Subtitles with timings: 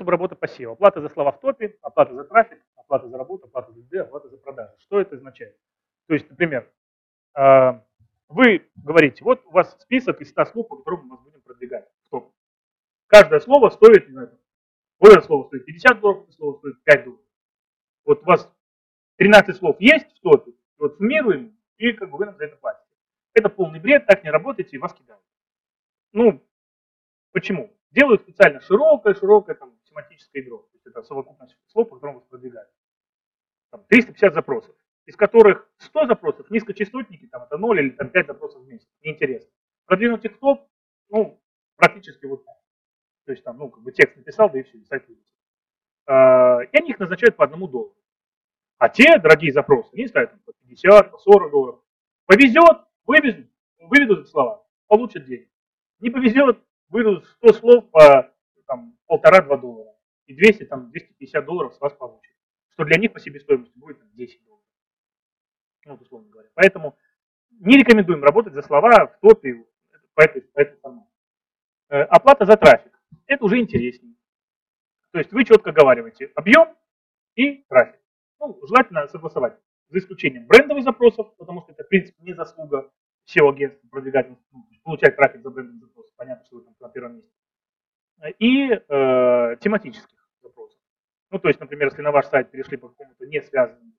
[0.00, 0.72] способы работы по.
[0.72, 4.28] Оплата за слова в топе, оплата за трафик, оплата за работу, оплата за лиды, оплата
[4.28, 4.72] за продажи.
[4.78, 5.56] Что это означает?
[6.06, 6.70] То есть, например,
[7.34, 7.84] а,
[8.28, 11.86] вы говорите, вот у вас список из 100 слов, по которым мы вас будем продвигать
[12.06, 12.32] в топ.
[13.08, 14.38] Каждое слово стоит, не знаю,
[14.98, 17.24] вот это слово стоит 50 долларов, это слово стоит 5 долларов.
[18.06, 18.50] Вот у вас
[19.16, 22.86] 13 слов есть в топе, вот суммируем, и как бы вы нам за это платите.
[23.34, 25.22] Это полный бред, так не работаете, и вас кидают.
[26.12, 26.42] Ну,
[27.32, 27.70] почему?
[27.90, 30.58] Делают специально широкое-широкое там, тематическое ядро.
[30.58, 32.70] То есть это совокупность слов, по которым вас продвигают.
[33.70, 34.74] Там 350 запросов,
[35.06, 38.88] из которых 100 запросов низкочастотники, там это 0 или там 5 запросов в месяц.
[39.02, 39.50] Неинтересно.
[39.86, 40.68] В топ,
[41.08, 41.40] ну,
[41.76, 42.56] практически вот так.
[43.26, 45.24] То есть там, ну, как бы текст написал, да и все, и сайт вылетел.
[46.06, 47.94] А, и они их назначают по одному доллару.
[48.78, 51.80] А те дорогие запросы, они ставят по 50, по 40 долларов.
[52.26, 53.46] Повезет, вывезут,
[53.78, 55.50] выведут слова, получат деньги.
[55.98, 58.29] Не повезет, выйдут 100 слов по там,
[59.10, 59.92] полтора-два доллара.
[60.26, 62.32] И 200, там, 250 долларов с вас получат.
[62.74, 64.64] Что для них по себестоимости будет там, 10 долларов.
[65.84, 66.48] Ну, вот, условно говоря.
[66.54, 66.96] Поэтому
[67.50, 69.66] не рекомендуем работать за слова в топе
[70.14, 71.10] по этой, по этой формате.
[71.88, 72.92] Э, оплата за трафик.
[73.26, 74.14] Это уже интереснее.
[75.10, 76.68] То есть вы четко оговариваете объем
[77.34, 78.00] и трафик.
[78.38, 82.88] Ну, желательно согласовать, за исключением брендовых запросов, потому что это, в принципе, не заслуга
[83.26, 86.12] SEO-агентства продвигать, ну, получать трафик за брендовые запросы.
[86.16, 87.29] Понятно, что вы там на первом месте.
[88.38, 90.78] И э, тематических запросов.
[91.30, 93.92] Ну, то есть, например, если на ваш сайт перешли по какому-то не связанному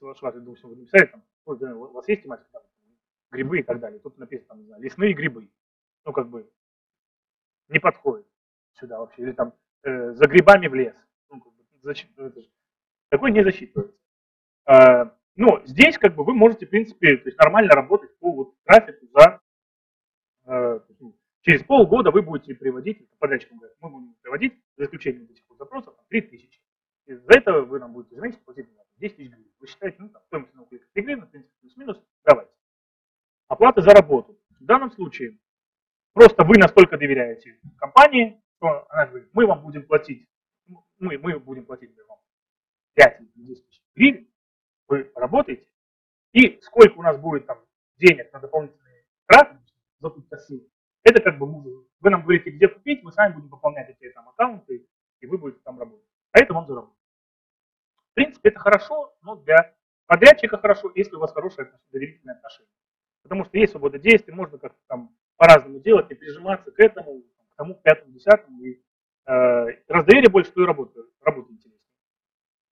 [0.00, 2.62] с вашим, вы написали, там, у вас есть тематика, там,
[3.30, 3.98] грибы и так далее.
[4.00, 5.50] Тут написано, там, не знаю, лесные грибы.
[6.04, 6.48] Ну, как бы,
[7.68, 8.26] не подходит
[8.74, 9.22] сюда вообще.
[9.22, 10.94] Или там, э, за грибами в лес.
[11.30, 11.90] Ну, как бы, ну,
[12.26, 12.48] это же,
[13.08, 13.96] такой не засчитывается.
[14.66, 18.54] А, но здесь, как бы, вы можете, в принципе, то есть нормально работать по вот,
[18.64, 19.40] трафику за
[20.46, 20.89] э, ну,
[21.42, 25.94] через полгода вы будете приводить, подрядчикам говорят, мы будем приводить, за исключением этих вот запросов,
[26.08, 26.60] 3 тысячи.
[27.06, 29.50] И за это вы нам будете ежемесячно платить 10 тысяч гривен.
[29.58, 32.52] Вы считаете, ну, там, стоимость одного клика 3 гривны, в принципе, плюс-минус, давайте.
[33.48, 34.38] Оплата за работу.
[34.60, 35.38] В данном случае
[36.12, 40.28] просто вы настолько доверяете компании, что она говорит, мы вам будем платить,
[40.98, 42.18] мы, мы будем платить вам
[42.94, 44.28] 5 или 10 тысяч гривен,
[44.88, 45.66] вы работаете,
[46.32, 47.58] и сколько у нас будет там
[47.96, 49.58] денег на дополнительные траты,
[49.98, 50.69] закуп кассы,
[51.10, 54.86] это как бы вы нам говорите, где купить, мы сами будем пополнять эти там аккаунты,
[55.20, 56.06] и вы будете там работать.
[56.32, 56.96] А это вам заработать.
[58.10, 59.74] В принципе, это хорошо, но для
[60.06, 62.72] подрядчика хорошо, если у вас хорошее доверительное отношение.
[63.22, 67.56] Потому что есть свобода действий, можно как-то там по-разному делать, и прижиматься к этому, к
[67.56, 68.62] тому, к пятому, десятому.
[68.62, 68.82] И,
[69.26, 71.80] э, раз доверие больше, то и работа, работа интереснее.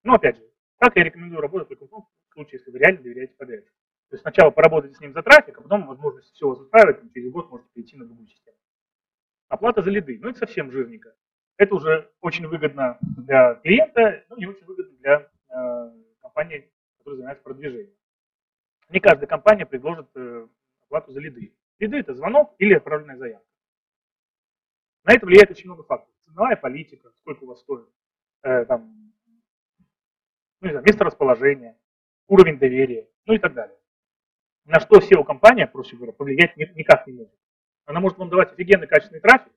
[0.03, 0.43] Но опять же,
[0.79, 3.75] как я рекомендую работать только в том случае, если вы реально доверяете подрядчику.
[4.09, 7.01] То есть сначала поработайте с ним за трафик, а потом, возможно, если все вас устраивает,
[7.13, 8.57] через год можете перейти на другую систему.
[9.49, 10.17] Оплата за лиды.
[10.21, 11.13] Ну, это совсем жирненько.
[11.57, 15.91] Это уже очень выгодно для клиента, но не очень выгодно для э,
[16.21, 17.93] компании, которая занимается продвижением.
[18.89, 20.47] Не каждая компания предложит э,
[20.83, 21.53] оплату за лиды.
[21.79, 23.47] Лиды– это звонок или отправленная заявка.
[25.03, 26.15] На это влияет очень много факторов.
[26.25, 27.89] Ценовая политика, сколько у вас стоит,
[28.43, 29.13] э, там,
[30.61, 31.77] ну, не знаю, место расположения,
[32.27, 33.76] уровень доверия, ну и так далее.
[34.67, 37.33] На что SEO-компания, проще говоря, повлиять никак не может.
[37.85, 39.53] Она может вам давать офигенный качественный трафик,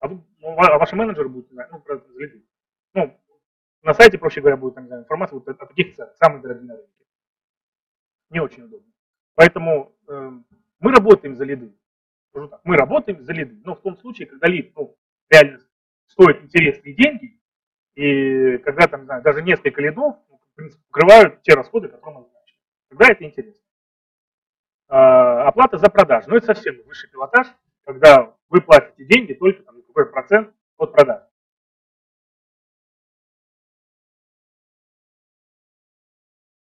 [0.00, 2.44] а, вы, ну, а ваши менеджеры будут, ну, просто залететь.
[2.92, 3.18] Ну,
[3.82, 6.66] на сайте, проще говоря, будет там, не знаю, информация вот о таких ценах, самые дорогие
[6.66, 6.92] на рынке.
[8.28, 8.92] Не очень удобно.
[9.34, 10.30] Поэтому э,
[10.80, 11.74] мы работаем за лиды.
[12.64, 13.60] Мы работаем за лиды.
[13.64, 14.96] Но в том случае, когда лид ну,
[15.30, 15.60] реально
[16.06, 17.40] стоит интересные деньги,
[17.94, 22.18] и когда там, не знаю, даже несколько лидов ну, в принципе, покрывают те расходы, которые
[22.18, 22.58] мы назначили.
[22.90, 23.67] Тогда это интересно.
[24.88, 26.28] А, оплата за продажу.
[26.30, 27.46] Ну, это совсем высший пилотаж,
[27.84, 31.22] когда вы платите деньги только там, какой процент от продаж.